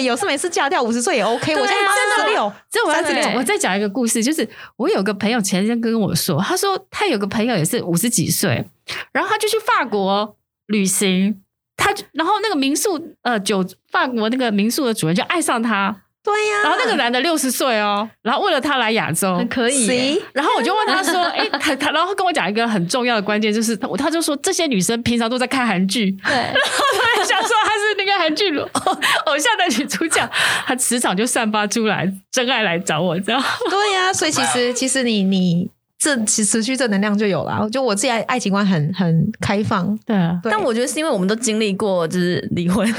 [0.00, 1.54] 有，事没事嫁掉五十岁也 OK。
[1.54, 8.64] 我现在三十六，这我再我再讲一个故事，就是我有个朋友前天跟我说，他说他有个朋友也是五十几岁，
[9.12, 10.36] 然后他就去法国
[10.66, 11.42] 旅行，
[11.76, 16.02] 他然后那个民宿呃酒法国那个民宿的主人就爱上他。
[16.22, 20.22] 对呀、啊，然后那个男的六十岁哦，然后为了他来亚洲，很可以。
[20.32, 26.34] 然后我就问他说：“哎， 他他，然后跟我讲一个很重要的关键，就是他他就说这些女生平常都在看韩剧，对。
[26.34, 26.84] 然后
[27.16, 30.28] 他想说她是那个韩剧偶像的女主角，
[30.66, 33.42] 她磁场就散发出来，真爱来找我，这样。
[33.70, 35.70] 对呀、啊，所以其实其实你你。
[36.00, 37.68] 这其实持续正能量就有了。
[37.70, 40.40] 就我自己爱爱情观很很开放，对啊。
[40.42, 42.90] 但我觉得是因为我们都经历过就是离婚，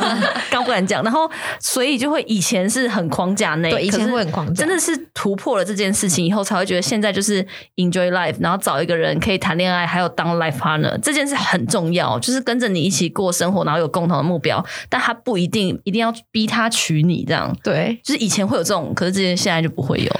[0.50, 20.10] 刚不敢讲，然后所以就会以前是很框架内，对，以前会很框架，真的是突破了这件事情以后，才会觉得现在就是 enjoy life，然后找一个人可以谈恋爱，还有当 life partner，这件事很重要，就是跟着你一起过生活，然后有共同的目标，但他不一定一定要逼他娶你这样，对，就是以前会有这种，可是这件现在就不会有。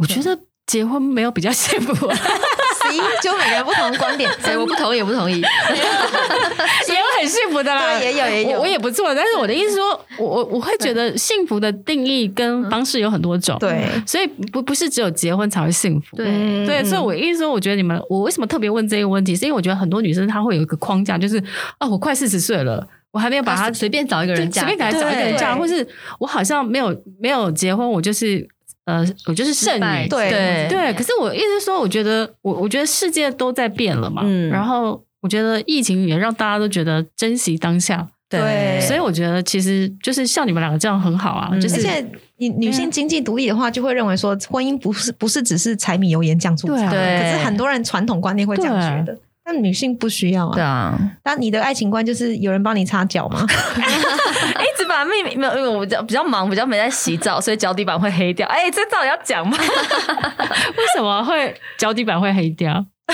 [0.00, 0.38] 我觉得。
[0.66, 5.34] 结婚没有比较幸福， 啊，十一就每个人不同的观点， 所以我不同意，也不同意，
[6.88, 9.14] 也有很幸福的啦，也有也有，我，我也不错。
[9.14, 16.26] 但是我的意思说，我我我会觉得幸福的定义跟方式有很多种，对，所以不不是只有结婚才会幸福，对。
[16.66, 16.82] 对。
[16.82, 21.36] 所以我意思说，我觉得你们，我为什么特别问这个问题，是因为我觉得很多女生她会有一个框架，就是
[21.78, 25.86] 啊，我快四十岁了，我还没有把她随便找一个人嫁，随便给她找一个人嫁，或是
[26.18, 28.48] 我好像没有没有结婚，我就是。
[28.86, 30.92] 呃，我就是剩女，对对对。
[30.92, 34.50] 可是我意思说，我觉得我我觉得世界都在变了嘛，嗯。
[34.50, 38.80] 然后我觉得疫情也让大家都觉得珍惜当下，对。
[38.82, 41.76] 所以我觉得其实就是像你们两个这样很好啊，嗯、就是。
[41.76, 42.06] 而且
[42.38, 47.20] 女女性经济独立的话，就会认为说婚姻不是不是只是柴米油盐酱醋茶，对。
[47.20, 49.16] 可是很多人传统观念会这样觉得。
[49.46, 50.54] 但女性不需要啊。
[50.54, 53.46] 对啊，但你的爱情观就是有人帮你擦脚吗？
[53.46, 53.46] 一
[54.73, 58.46] 直 把秘密没有，因为我比较比较忙，比较没在洗澡，所以脚底板会黑掉。
[58.46, 59.58] 哎、欸，这到底要讲吗？
[60.76, 62.84] 为什么会脚底板会黑掉？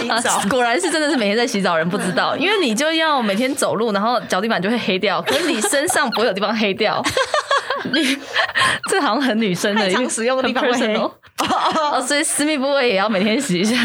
[0.00, 5.20] 洗 澡果然是真的是每天在洗澡，人不知道，因为你就要每天走路，然后脚底板就会黑掉。
[5.22, 7.00] 可是你身上不会有地方黑掉，
[7.92, 8.18] 你
[8.90, 11.12] 这好像很女生的，常使用的地方会黑哦，
[11.92, 13.76] 哦，所以私密部位也要每天洗一下。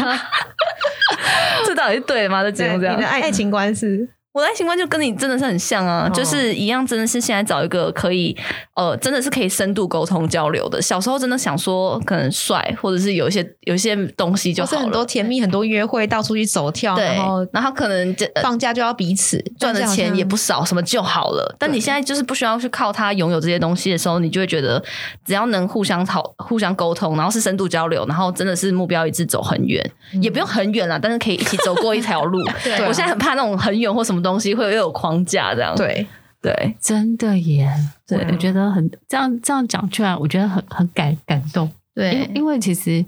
[1.64, 2.42] 这到底是对的吗？
[2.42, 4.08] 这节目这样，你的爱情观是？
[4.32, 8.34] 我的爱情观就跟你真的是很像啊，哦、就是一样，真的是现在找一个可以，
[8.74, 10.80] 呃，真的是可以深度沟通交流的。
[10.80, 21.56] 小时候真的想说，可能帅，或者是有一些有一些东西就好了，是很多甜蜜，很多约会，到处去走跳，对然后然后可能放假就要彼此赚的钱也不少，什么就好了。
[21.58, 24.82] 但你现在就是不需要去靠他拥有这些东西的时候，你就会觉得
[25.24, 32.38] 只要能互相讨、互相沟通，然后是深度交流，然后真的是目标一致，走很远，嗯、也不用很远啦，但是可以一起走过一条路。
[32.64, 34.92] 对我现在很怕那种很远或什么东西会又有。
[34.92, 36.06] 框架这样对
[36.42, 37.72] 对，真的耶！
[38.06, 41.70] 对，我觉得很这样这样讲出来，我觉得很很感感动。
[41.94, 43.04] 对，因为因为其实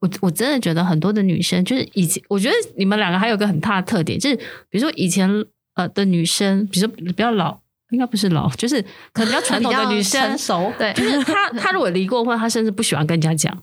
[0.00, 4.36] 我我真的觉得很多的女生，就是以前我觉得你们两个还有个很大的特点，就是
[4.70, 5.28] 比如说以前
[5.74, 7.58] 呃的女生，比如说比较老，
[7.90, 8.80] 应该不是老，就是
[9.12, 13.62] 可能比较传统的女生， 成熟对，就是她她如果离过婚，她甚至不喜欢跟人家讲。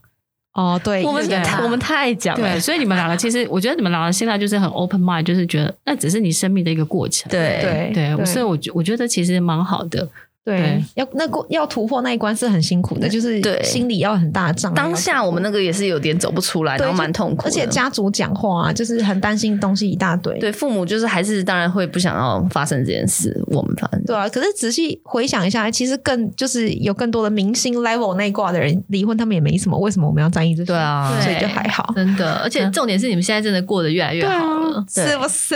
[0.60, 7.91] 哦，对，我们对我们太爱讲了，对，所以你们两个其实，我觉得你们两个现在就是很 open mind，就是觉得那只是你生命的一个过程，对。
[7.93, 10.06] 对对，所以我觉我觉得其实蛮好的。
[10.45, 14.75] 对，要那过要突破那一关是很辛苦的，就是心理要很大的障碍。
[14.75, 17.45] 当下我们那个也是有点走不出来，然后蛮痛苦。
[17.45, 20.39] 而且家族讲话啊就是很担心东西一大堆。
[20.39, 23.39] 对，父母就是还是当然会不想要发生这件事。
[23.47, 29.78] 我们反正对啊，可是仔细回想一下，其实更就是有更多的明星 level 那一挂的人离婚，他们也没什么。
[29.78, 30.67] 为什么我们要在意这些？
[30.67, 31.93] 对啊，所以就还好。
[31.95, 35.56] 真的，而且重点是你们现在真的过得越来越好了，是不是？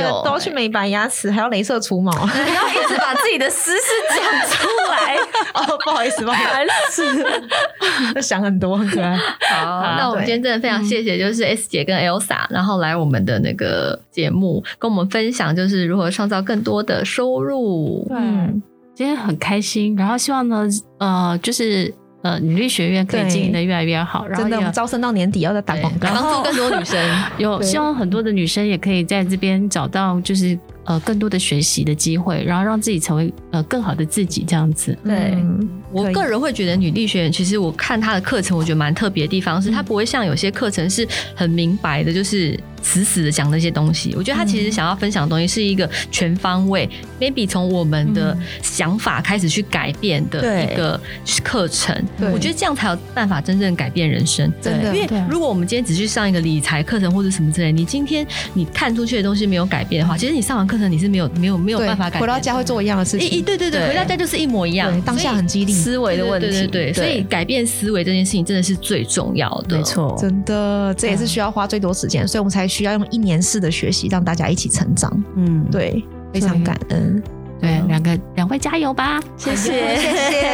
[0.00, 5.16] 有都要去美白牙齿，还要镭射除毛， 然后一直把自己的私事讲出来。
[5.54, 9.16] 哦，不好意思，不好意思，想很多，很可爱。
[9.50, 18.06] 好，好那我们今天真的非常谢谢，就是 S 姐跟 Elsa，然后来我们的那个节目，跟我们分享就是如何创造更多的收入。
[18.10, 18.62] 嗯，
[18.94, 20.66] 今天很开心，然后希望呢，
[20.98, 21.92] 呃，就是。
[22.24, 26.96] 呃，女力学院可以经营的越来越好，然后真的，我们招生到年底要再打广告，帮助更多女生。
[27.36, 34.96] 有 希望很多的女生也可以在这边找到，就是呃更多的学习的机会，然后让自己成为呃更好的自己，这样子。
[35.04, 42.58] 对，嗯、我个人会觉得女力学院，其实我看她的课程，我觉得蛮特别的地方是，她不会像有些课程是很明白的，就是。
[42.82, 51.00] 死死的讲那些东西，我觉得他其实想要分享的东西是一个全方位、嗯、，maybe 从我们的想法开始去改变的一个
[51.42, 51.94] 课程。
[52.32, 54.52] 我觉得这样才有办法真正改变人生。
[54.60, 62.20] 真的，因为如果我们今天只去上一个理财课程或者什么之类，你今天你看出去的东西没有改变的话，其实你上完课程你是没有没有没有办法改变。
[62.20, 63.42] 回到家会做一样的事情。
[63.42, 65.00] 对对对，对回到家就是一模一样。
[65.02, 66.48] 当下很激励思维的问题。
[66.48, 69.76] 对对对，所以改变思维这件事情真的是最重要的。
[69.76, 75.12] 没错，真的，这也是需要花最多时间，所以我们才需要用一年式的学习，让大家一起成长。
[75.36, 77.22] 嗯，对，非常感恩。
[77.60, 79.20] 对，两个两位加油吧！
[79.36, 80.46] 谢谢，谢谢。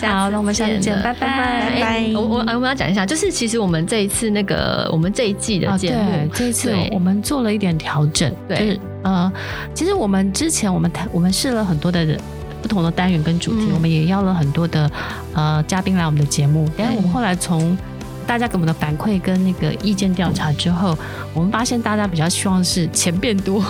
[0.08, 2.12] 好，那我们下次见，拜拜，拜拜。
[2.14, 8.34] 我我我们要讲一下，就是其实我们这一次那个我们这一季的节目，这一次我们做了一点调整。
[8.48, 9.30] 对，就是呃，
[9.74, 12.18] 其实我们之前我们我们试了很多的
[12.62, 14.90] 不同的单元跟主题，我们也邀了很多的
[15.34, 17.76] 呃嘉宾来我们的节目，但是我们后来从
[18.24, 20.96] 大家给我们的反馈跟那个意见调查之后，
[21.32, 23.62] 我们发现大家比较希望是钱变多，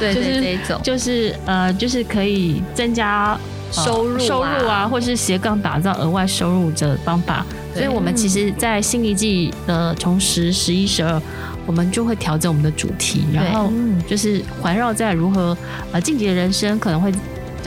[0.00, 3.38] 对， 就是这种，就是呃，就是可以增加
[3.70, 7.44] 收入、收入啊，或是斜杠打造额外收入的方法。
[7.74, 11.22] 所以我们其实，在新一季的从十、十一、十二，
[11.64, 13.70] 我们就会调整我们的主题，然后
[14.06, 15.56] 就是环绕在如何
[15.92, 17.12] 呃晋级的人生可能会。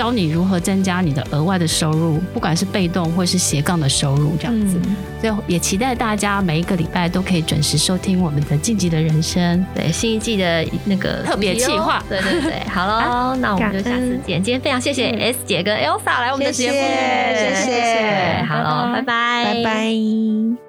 [0.01, 4.79] 教你如何增加你的额外的收入，不管是被动或是斜杠的收入这样子。
[4.83, 9.63] 嗯所以也期待大家每一个礼拜都可以准时收听我们的晋级的人生。
[9.75, 14.41] 对，新一季的那个特别企划对对对，好喽，那我们就下次见。
[14.41, 20.61] 今天非常谢谢 S 姐跟 Elsa 来我们的节目，谢谢谢谢好喽，拜拜，拜拜。